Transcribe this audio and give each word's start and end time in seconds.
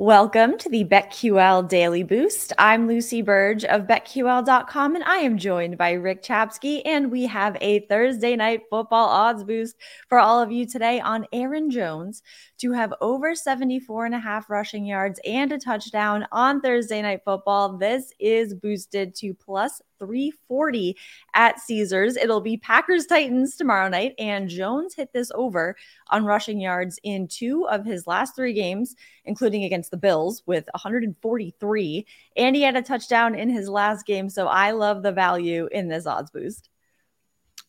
Welcome 0.00 0.56
to 0.56 0.70
the 0.70 0.86
BetQL 0.86 1.68
Daily 1.68 2.04
Boost. 2.04 2.54
I'm 2.56 2.88
Lucy 2.88 3.22
Burdge 3.22 3.64
of 3.64 3.82
BetQL.com, 3.82 4.94
and 4.94 5.04
I 5.04 5.16
am 5.16 5.36
joined 5.36 5.76
by 5.76 5.92
Rick 5.92 6.22
Chapsky. 6.22 6.80
And 6.86 7.10
we 7.10 7.24
have 7.26 7.58
a 7.60 7.80
Thursday 7.80 8.34
night 8.34 8.62
football 8.70 9.10
odds 9.10 9.44
boost 9.44 9.76
for 10.08 10.18
all 10.18 10.40
of 10.40 10.50
you 10.50 10.64
today 10.64 11.00
on 11.00 11.26
Aaron 11.34 11.70
Jones 11.70 12.22
to 12.60 12.72
have 12.72 12.92
over 13.00 13.34
74 13.34 14.06
and 14.06 14.14
a 14.14 14.18
half 14.18 14.50
rushing 14.50 14.84
yards 14.84 15.18
and 15.24 15.50
a 15.50 15.58
touchdown 15.58 16.26
on 16.30 16.60
Thursday 16.60 17.00
night 17.00 17.22
football. 17.24 17.78
This 17.78 18.12
is 18.18 18.54
boosted 18.54 19.14
to 19.16 19.32
plus 19.32 19.80
340 19.98 20.96
at 21.34 21.58
Caesars. 21.60 22.16
It'll 22.16 22.40
be 22.40 22.58
Packers 22.58 23.06
Titans 23.06 23.56
tomorrow 23.56 23.88
night, 23.88 24.14
and 24.18 24.48
Jones 24.48 24.94
hit 24.94 25.12
this 25.12 25.30
over 25.34 25.76
on 26.08 26.24
rushing 26.24 26.60
yards 26.60 26.98
in 27.02 27.28
two 27.28 27.66
of 27.68 27.84
his 27.84 28.06
last 28.06 28.36
three 28.36 28.52
games, 28.52 28.94
including 29.24 29.64
against 29.64 29.90
the 29.90 29.96
Bills 29.96 30.42
with 30.46 30.66
143. 30.72 32.06
And 32.36 32.56
he 32.56 32.62
had 32.62 32.76
a 32.76 32.82
touchdown 32.82 33.34
in 33.34 33.48
his 33.48 33.68
last 33.68 34.04
game. 34.04 34.28
So 34.28 34.48
I 34.48 34.72
love 34.72 35.02
the 35.02 35.12
value 35.12 35.68
in 35.72 35.88
this 35.88 36.06
odds 36.06 36.30
boost. 36.30 36.68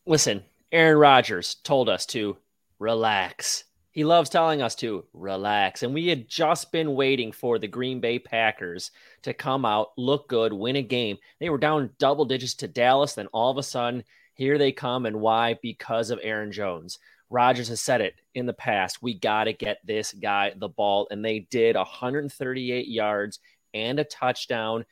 Listen, 0.05 0.43
Aaron 0.71 0.97
Rodgers 0.97 1.55
told 1.55 1.87
us 1.87 2.05
to 2.07 2.37
relax. 2.79 3.65
He 3.91 4.05
loves 4.05 4.29
telling 4.29 4.61
us 4.61 4.75
to 4.75 5.05
relax. 5.13 5.83
And 5.83 5.93
we 5.93 6.07
had 6.07 6.29
just 6.29 6.71
been 6.71 6.95
waiting 6.95 7.33
for 7.33 7.59
the 7.59 7.67
Green 7.67 7.99
Bay 7.99 8.19
Packers 8.19 8.91
to 9.23 9.33
come 9.33 9.65
out, 9.65 9.89
look 9.97 10.29
good, 10.29 10.53
win 10.53 10.77
a 10.77 10.81
game. 10.81 11.17
They 11.39 11.49
were 11.49 11.57
down 11.57 11.91
double 11.99 12.25
digits 12.25 12.53
to 12.55 12.69
Dallas. 12.69 13.13
Then 13.13 13.27
all 13.27 13.51
of 13.51 13.57
a 13.57 13.63
sudden, 13.63 14.03
here 14.33 14.57
they 14.57 14.71
come. 14.71 15.05
And 15.05 15.19
why? 15.19 15.57
Because 15.61 16.09
of 16.09 16.19
Aaron 16.23 16.53
Jones. 16.53 16.99
Rodgers 17.29 17.67
has 17.67 17.81
said 17.81 18.01
it 18.01 18.15
in 18.33 18.45
the 18.45 18.53
past. 18.53 19.01
We 19.01 19.13
got 19.13 19.45
to 19.45 19.53
get 19.53 19.79
this 19.85 20.13
guy 20.13 20.53
the 20.55 20.69
ball. 20.69 21.07
And 21.11 21.23
they 21.23 21.39
did 21.39 21.75
138 21.75 22.87
yards 22.87 23.39
and 23.73 23.99
a 23.99 24.03
touchdown. 24.05 24.85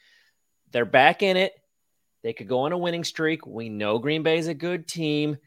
They're 0.71 0.85
back 0.85 1.23
in 1.23 1.37
it. 1.37 1.53
They 2.21 2.33
could 2.33 2.49
go 2.49 2.61
on 2.61 2.73
a 2.73 2.77
winning 2.77 3.05
streak. 3.05 3.45
We 3.45 3.69
know 3.69 3.97
Green 3.97 4.23
Bay 4.23 4.37
is 4.37 4.47
a 4.47 4.53
good 4.53 4.87
team. 4.87 5.37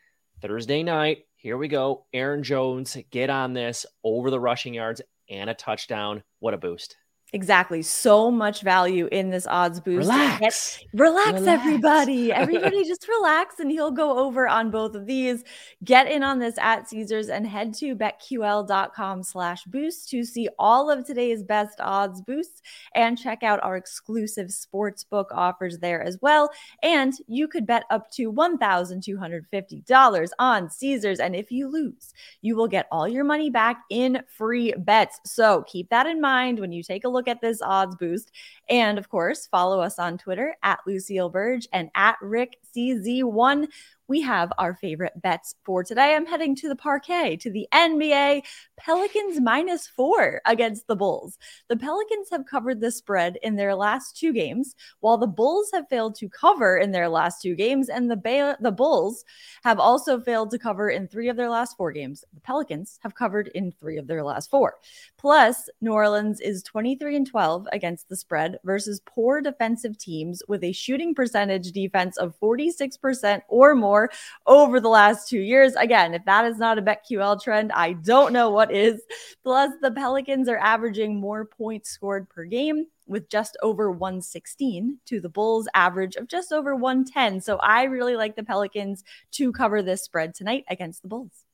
Thursday 0.41 0.83
night, 0.83 1.27
here 1.43 1.59
we 1.59 1.67
go. 1.67 2.07
Aaron 2.13 2.45
Jones, 2.45 2.97
get 3.11 3.29
on 3.29 3.53
this 3.53 3.85
over 4.05 4.31
the 4.31 4.39
rushing 4.39 4.75
yards 4.75 5.03
and 5.29 5.51
a 5.51 5.55
touchdown. 5.55 6.23
What 6.39 6.55
a 6.55 6.57
boost. 6.57 6.97
Exactly. 7.35 7.81
So 7.81 8.31
much 8.31 8.61
value 8.61 9.09
in 9.11 9.31
this 9.31 9.47
odds 9.47 9.81
boost. 9.81 10.01
Relax. 10.01 10.79
relax, 10.93 11.33
relax, 11.33 11.47
everybody. 11.47 12.31
Everybody 12.31 12.85
just 12.89 13.09
relax 13.09 13.59
and 13.59 13.71
he'll 13.71 13.91
go 13.91 14.19
over 14.19 14.47
on 14.47 14.71
both 14.71 14.95
of 14.95 15.07
these. 15.07 15.43
Get 15.83 16.11
in 16.11 16.23
on 16.23 16.39
this 16.41 16.59
at 16.59 16.91
Caesars 16.91 17.31
and 17.31 17.47
head 17.47 17.73
to 17.75 17.97
betql.com 17.97 19.23
slash 19.23 19.65
boost 19.65 20.11
to 20.11 20.25
see 20.25 20.51
all 20.59 20.91
of 20.91 21.07
today's 21.07 21.43
best 21.43 21.81
odds 21.81 22.21
boosts 22.21 22.61
and 22.95 23.17
check 23.19 23.43
out 23.43 23.63
our 23.63 23.79
exclusive 23.79 24.51
sports 24.51 25.03
book 25.03 25.31
offers 25.33 25.79
there 25.79 26.03
as 26.03 26.19
well. 26.21 26.51
And 26.83 27.15
you 27.29 27.49
could 27.49 27.67
bet 27.67 27.85
up 27.89 28.11
to 28.13 28.31
$1,250 28.31 30.29
on 30.39 30.69
Caesars. 30.69 31.19
And 31.19 31.35
if 31.35 31.51
you 31.51 31.69
lose, 31.69 32.13
you 32.43 32.57
will 32.57 32.69
get 32.69 32.89
all 32.93 33.09
your 33.09 33.25
money 33.25 33.49
back 33.49 33.85
in 33.89 34.23
free 34.29 34.75
bets. 34.77 35.19
So 35.25 35.65
keep 35.67 35.89
that 35.89 36.07
in 36.07 36.21
mind 36.21 36.61
when 36.61 36.73
you 36.73 36.83
take 36.83 37.05
a 37.05 37.09
look 37.09 37.22
look 37.23 37.29
at 37.29 37.41
this 37.41 37.63
odds 37.63 37.95
boost. 37.95 38.33
And 38.69 38.99
of 38.99 39.09
course, 39.09 39.47
follow 39.47 39.81
us 39.81 40.01
on 40.01 40.19
Twitter 40.19 40.57
at 40.65 40.81
Lucille 40.89 41.31
Burdge 41.31 41.69
and 41.73 41.89
at 41.95 42.17
Rick 42.21 42.59
CZ1 42.75 43.69
we 44.13 44.21
have 44.21 44.53
our 44.59 44.75
favorite 44.75 45.23
bets 45.23 45.55
for 45.65 45.83
today. 45.83 46.15
I'm 46.15 46.27
heading 46.27 46.55
to 46.57 46.69
the 46.69 46.77
parquet 46.77 47.35
to 47.39 47.51
the 47.51 47.67
NBA 47.73 48.43
Pelicans 48.77 49.41
minus 49.41 49.87
four 49.87 50.43
against 50.45 50.87
the 50.87 50.95
Bulls. 50.95 51.39
The 51.69 51.79
Pelicans 51.79 52.29
have 52.31 52.45
covered 52.45 52.79
the 52.79 52.91
spread 52.91 53.39
in 53.43 53.57
their 53.57 53.75
last 53.75 54.19
two 54.19 54.35
games, 54.35 54.75
while 55.01 55.17
the 55.17 55.27
Bulls 55.27 55.71
have 55.73 55.89
failed 55.89 56.15
to 56.17 56.29
cover 56.29 56.77
in 56.77 56.93
their 56.93 57.09
last 57.09 57.41
two 57.41 57.55
games, 57.55 57.89
and 57.89 58.11
the 58.11 58.17
ba- 58.17 58.59
the 58.61 58.71
Bulls 58.71 59.25
have 59.65 59.79
also 59.79 60.21
failed 60.21 60.51
to 60.51 60.59
cover 60.59 60.91
in 60.91 61.09
three 61.09 61.31
of 61.31 61.37
their 61.39 61.49
last 61.49 61.79
four 61.79 61.91
games. 61.91 62.23
The 62.35 62.41
Pelicans 62.43 62.99
have 63.03 63.15
covered 63.15 63.49
in 63.55 63.73
three 63.73 63.97
of 63.97 64.09
their 64.09 64.23
last 64.23 64.51
four. 64.51 64.75
Plus, 65.17 65.71
New 65.81 65.93
Orleans 65.93 66.39
is 66.43 66.63
23 66.65 67.17
and 67.17 67.27
12 67.27 67.67
against 67.73 68.11
the 68.11 68.17
spread 68.17 68.59
versus 68.63 69.01
poor 69.07 69.41
defensive 69.41 69.97
teams 69.97 70.43
with 70.49 70.63
a 70.65 70.73
shooting 70.73 71.15
percentage 71.15 71.73
defense 71.73 72.19
of 72.19 72.39
46% 72.39 73.41
or 73.49 73.75
more 73.75 74.02
over 74.47 74.81
the 74.81 74.89
last 74.89 75.29
two 75.29 75.41
years. 75.41 75.75
Again, 75.75 76.15
if 76.15 76.25
that 76.25 76.45
is 76.47 76.59
not 76.59 76.79
a 76.79 76.83
BetQL 76.83 77.43
trend, 77.43 77.73
I 77.73 77.95
don't 77.95 78.33
know 78.33 78.51
what 78.51 78.73
is. 78.73 79.03
Plus, 79.43 79.73
the 79.81 79.91
Pelicans 79.91 80.49
are 80.49 80.59
averaging 80.59 81.21
more 81.21 81.45
points 81.45 81.91
scored 81.91 82.29
per 82.29 82.45
game 82.45 82.87
with 83.07 83.29
just 83.29 83.57
over 83.63 83.91
116 83.91 84.99
to 85.07 85.21
the 85.21 85.29
Bulls 85.29 85.69
average 85.75 86.17
of 86.17 86.29
just 86.29 86.53
over 86.53 86.75
110. 86.75 87.41
So 87.41 87.59
I 87.59 87.85
really 87.85 88.17
like 88.17 88.37
the 88.37 88.43
Pelicans 88.43 89.05
to 89.33 89.53
cover 89.53 89.83
this 89.83 90.03
spread 90.03 90.35
tonight 90.35 90.65
against 90.69 91.03
the 91.03 91.09
Bulls. 91.09 91.45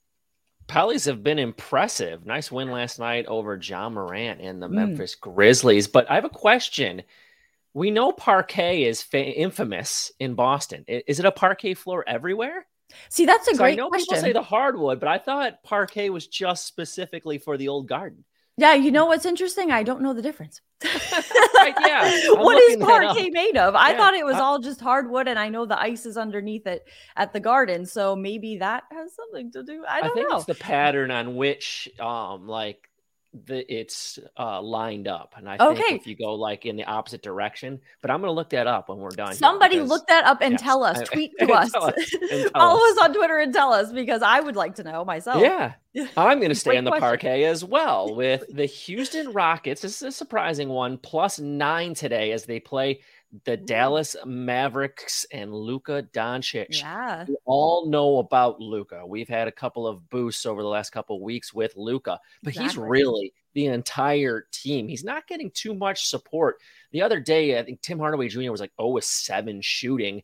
Pellies 0.69 1.07
have 1.07 1.23
been 1.23 1.39
impressive. 1.39 2.27
Nice 2.27 2.53
win 2.53 2.71
last 2.71 2.99
night 2.99 3.25
over 3.27 3.57
Ja 3.57 3.89
Morant 3.89 4.41
and 4.41 4.63
the 4.63 4.69
mm. 4.69 4.73
Memphis 4.73 5.15
Grizzlies. 5.15 5.89
But 5.89 6.11
I 6.11 6.15
have 6.15 6.27
a 6.27 6.31
question 6.31 7.03
we 7.75 7.91
know 7.91 8.13
parquet 8.13 8.85
is 8.85 9.03
fa- 9.03 9.25
infamous 9.25 10.11
in 10.19 10.35
Boston. 10.35 10.85
Is 10.89 11.19
it 11.19 11.27
a 11.27 11.33
parquet 11.33 11.75
floor 11.75 12.05
everywhere? 12.07 12.67
See, 13.11 13.27
that's 13.27 13.47
a 13.49 13.53
so 13.53 13.59
great 13.59 13.73
I 13.73 13.77
know 13.77 13.89
question. 13.89 14.15
People 14.15 14.23
say 14.23 14.33
the 14.33 14.43
hardwood, 14.43 15.01
but 15.01 15.09
I 15.09 15.19
thought 15.19 15.63
parquet 15.63 16.11
was 16.11 16.27
just 16.27 16.67
specifically 16.67 17.39
for 17.39 17.57
the 17.57 17.69
old 17.69 17.89
garden. 17.89 18.25
Yeah, 18.57 18.75
you 18.75 18.91
know 18.91 19.07
what's 19.07 19.25
interesting? 19.25 19.71
I 19.71 19.85
don't 19.85 20.03
know 20.03 20.13
the 20.13 20.23
difference. 20.23 20.61
right, 20.85 21.75
yeah. 21.81 22.11
what 22.33 22.61
is 22.61 22.77
parquet 22.77 23.31
made 23.31 23.57
of? 23.57 23.77
I 23.77 23.93
yeah. 23.93 23.97
thought 23.97 24.15
it 24.15 24.25
was 24.25 24.35
all 24.35 24.59
just 24.59 24.81
hardwood, 24.81 25.29
and 25.29 25.39
I 25.39 25.49
know 25.49 25.65
the 25.65 25.79
ice 25.79 26.05
is 26.07 26.17
underneath 26.17 26.67
it 26.67 26.85
at 27.15 27.33
the 27.33 27.39
garden, 27.39 27.87
so 27.87 28.17
maybe 28.17 28.59
that 28.59 28.83
has 28.91 29.15
something 29.15 29.53
to 29.53 29.63
do. 29.63 29.85
I 29.89 30.01
don't 30.01 30.11
I 30.11 30.15
think 30.15 30.31
know. 30.31 30.37
It's 30.39 30.47
the 30.47 30.57
pattern 30.57 31.13
on 31.13 31.37
which, 31.37 31.89
um, 32.01 32.49
like 32.49 32.89
the, 33.33 33.73
it's 33.73 34.19
uh, 34.39 34.61
lined 34.63 35.09
up. 35.09 35.35
And 35.37 35.49
I 35.49 35.57
okay. 35.59 35.83
think 35.83 36.01
if 36.01 36.07
you 36.07 36.17
go 36.17 36.35
like 36.35 36.67
in 36.67 36.77
the 36.77 36.85
opposite 36.85 37.23
direction, 37.23 37.81
but 38.01 38.11
I'm 38.11 38.21
going 38.21 38.29
to 38.29 38.35
look 38.35 38.51
that 38.51 38.67
up 38.67 38.89
when 38.89 38.99
we're 38.99 39.11
done. 39.11 39.35
Somebody 39.35 39.81
look 39.81 40.07
that 40.09 40.25
up 40.25 40.39
and 40.41 40.53
yes, 40.53 40.63
tell 40.63 40.85
us, 40.85 41.07
tweet 41.09 41.33
to 41.39 41.53
us, 41.53 41.75
us 41.75 42.11
follow 42.53 42.85
us. 42.85 42.93
us 42.93 42.99
on 42.99 43.15
Twitter 43.15 43.39
and 43.39 43.53
tell 43.53 43.73
us 43.73 43.93
because 43.93 44.23
I 44.23 44.41
would 44.41 44.57
like 44.57 44.77
to 44.77 44.85
know 44.85 45.05
myself. 45.05 45.43
Yeah. 45.43 45.75
I'm 46.17 46.39
going 46.39 46.51
to 46.51 46.55
stay 46.55 46.77
in 46.77 46.85
the 46.85 46.93
parquet 46.93 47.45
as 47.45 47.65
well 47.65 48.15
with 48.15 48.45
the 48.53 48.67
Houston 48.67 49.33
Rockets. 49.33 49.83
This 49.83 49.97
is 49.97 50.03
a 50.03 50.13
surprising 50.13 50.69
one, 50.69 50.99
plus 50.99 51.39
nine 51.39 51.95
today 51.95 52.33
as 52.33 52.45
they 52.45 52.61
play 52.61 53.01
the 53.45 53.57
Dallas 53.57 54.17
Mavericks 54.25 55.27
and 55.33 55.53
Luka 55.53 56.07
Doncic. 56.13 56.81
Yeah. 56.81 57.27
We 57.29 57.37
all 57.45 57.87
know 57.87 58.19
about 58.19 58.61
Luka. 58.61 59.07
We've 59.07 59.29
had 59.29 59.49
a 59.49 59.53
couple 59.53 59.87
of 59.87 60.09
boosts 60.09 60.47
over 60.47 60.63
the 60.63 60.69
last 60.69 60.91
couple 60.91 61.17
of 61.17 61.23
weeks 61.23 61.53
with 61.53 61.77
Luka, 61.77 62.19
but 62.43 62.51
exactly. 62.51 62.69
he's 62.69 62.79
really 62.79 63.35
the 63.55 63.67
entire 63.67 64.47
team. 64.51 64.89
He's 64.89 65.05
not 65.05 65.27
getting 65.27 65.51
too 65.51 65.75
much 65.75 66.09
support. 66.09 66.57
The 66.93 67.03
other 67.03 67.21
day, 67.21 67.59
I 67.59 67.65
think 67.65 67.83
Tim 67.83 67.99
Hardaway 67.99 68.29
Jr. 68.29 68.51
was 68.51 68.61
like 68.61 68.73
0 68.81 68.99
7 69.01 69.61
shooting, 69.61 70.23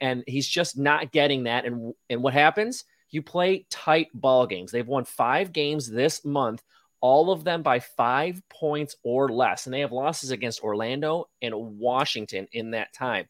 and 0.00 0.24
he's 0.26 0.48
just 0.48 0.78
not 0.78 1.12
getting 1.12 1.44
that. 1.44 1.66
And, 1.66 1.92
and 2.08 2.22
what 2.22 2.32
happens? 2.32 2.84
You 3.10 3.22
play 3.22 3.66
tight 3.70 4.08
ball 4.14 4.46
games. 4.46 4.72
They've 4.72 4.86
won 4.86 5.04
five 5.04 5.52
games 5.52 5.88
this 5.90 6.24
month 6.24 6.62
all 7.00 7.30
of 7.30 7.44
them 7.44 7.62
by 7.62 7.78
five 7.80 8.42
points 8.48 8.96
or 9.02 9.28
less. 9.28 9.66
And 9.66 9.74
they 9.74 9.80
have 9.80 9.92
losses 9.92 10.30
against 10.30 10.62
Orlando 10.62 11.28
and 11.42 11.54
Washington 11.54 12.48
in 12.52 12.72
that 12.72 12.92
time. 12.92 13.26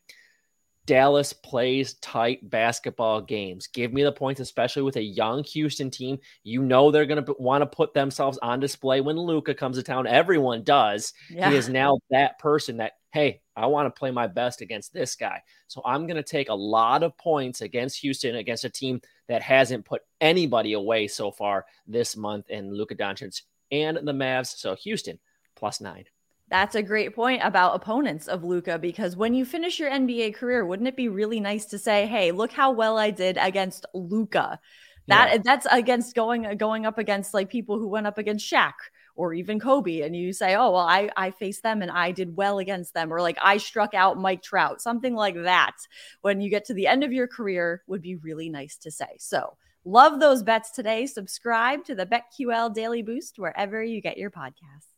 Dallas 0.87 1.32
plays 1.32 1.94
tight 1.94 2.49
basketball 2.49 3.20
games. 3.20 3.67
Give 3.67 3.93
me 3.93 4.05
the 4.05 4.12
points, 4.12 4.40
especially 4.40 4.82
with 4.82 4.96
a 4.96 5.02
young 5.02 5.43
Houston 5.43 5.90
team. 5.90 6.19
You 6.44 6.62
know 6.62 6.90
they're 6.93 7.06
going 7.06 7.25
to 7.25 7.34
want 7.40 7.62
to 7.62 7.67
put 7.67 7.93
themselves 7.93 8.38
on 8.40 8.61
display 8.61 9.00
when 9.00 9.17
Luka 9.19 9.52
comes 9.52 9.76
to 9.78 9.82
town. 9.82 10.06
Everyone 10.06 10.62
does. 10.62 11.12
Yeah. 11.28 11.50
He 11.50 11.56
is 11.56 11.69
now 11.69 11.99
that 12.11 12.38
person 12.38 12.76
that, 12.76 12.93
hey, 13.17 13.41
I 13.57 13.65
want 13.65 13.87
to 13.87 13.99
play 13.99 14.11
my 14.11 14.27
best 14.27 14.61
against 14.61 14.93
this 14.93 15.15
guy. 15.17 15.41
So 15.69 15.81
I'm 15.87 16.07
going 16.07 16.19
to 16.19 16.23
take 16.23 16.51
a 16.51 16.55
lot 16.55 17.03
of 17.03 17.17
points 17.17 17.63
against 17.63 17.99
Houston, 18.01 18.37
against 18.37 18.67
a 18.67 18.69
team 18.69 19.01
that 19.27 19.41
hasn't 19.41 19.87
put 19.87 20.03
anybody 20.21 20.75
away 20.75 21.09
so 21.09 21.31
far 21.31 21.65
this 21.87 22.15
month. 22.15 22.45
And 22.51 22.75
Luka 22.75 22.95
Doncic 22.95 23.41
and 23.73 23.97
the 23.97 24.13
Mavs. 24.13 24.59
So 24.59 24.77
Houston 24.77 25.19
plus 25.55 25.81
nine. 25.81 26.05
That's 26.49 26.75
a 26.75 26.83
great 26.83 27.17
point 27.17 27.41
about 27.43 27.75
opponents 27.75 28.29
of 28.29 28.45
Luka 28.45 28.79
because 28.79 29.17
when 29.17 29.33
you 29.33 29.47
finish 29.47 29.81
your 29.81 29.91
NBA 29.91 30.35
career, 30.35 30.67
wouldn't 30.67 30.87
it 30.87 30.95
be 30.95 31.09
really 31.09 31.41
nice 31.41 31.65
to 31.67 31.79
say, 31.79 32.07
"Hey, 32.07 32.33
look 32.33 32.53
how 32.53 32.71
well 32.71 32.99
I 32.99 33.11
did 33.11 33.39
against 33.41 33.87
Luka." 33.95 34.61
That 35.09 35.33
yeah. 35.33 35.39
that's 35.43 35.67
against 35.71 36.15
going 36.15 36.55
going 36.59 36.85
up 36.85 36.99
against 36.99 37.33
like 37.33 37.49
people 37.49 37.79
who 37.79 37.89
went 37.89 38.07
up 38.07 38.19
against 38.19 38.49
Shaq 38.49 38.75
or 39.17 39.35
even 39.35 39.59
Kobe, 39.59 40.03
and 40.03 40.15
you 40.15 40.33
say, 40.33 40.55
"Oh, 40.55 40.71
well, 40.71 40.87
I 40.87 41.11
I 41.17 41.31
faced 41.33 41.63
them 41.63 41.83
and 41.83 41.91
I 41.91 42.13
did 42.13 42.37
well 42.37 42.59
against 42.59 42.95
them," 42.95 43.13
or 43.13 43.21
like 43.21 43.39
I 43.43 43.57
struck 43.57 43.95
out 43.95 44.19
Mike 44.19 44.43
Trout, 44.43 44.81
something 44.81 45.15
like 45.15 45.35
that. 45.43 45.77
When 46.21 46.41
you 46.41 46.51
get 46.51 46.65
to 46.67 46.75
the 46.75 46.87
end 46.87 47.03
of 47.05 47.13
your 47.13 47.27
career, 47.27 47.83
would 47.87 48.03
be 48.03 48.17
really 48.17 48.49
nice 48.49 48.77
to 48.79 48.91
say. 48.91 49.17
So. 49.19 49.57
Love 49.89 50.19
those 50.19 50.43
bets 50.43 50.73
today. 50.73 51.07
Subscribe 51.07 51.85
to 51.85 51.95
the 51.95 52.07
BetQL 52.07 52.75
Daily 52.75 53.03
Boost 53.03 53.39
wherever 53.39 53.81
you 53.81 54.01
get 54.01 54.19
your 54.19 54.33
podcasts. 54.33 54.96